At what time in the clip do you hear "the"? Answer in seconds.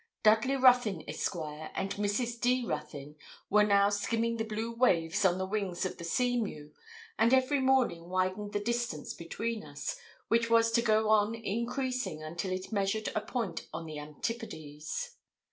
4.37-4.43, 5.37-5.45, 5.99-6.03, 8.53-8.59, 13.85-13.99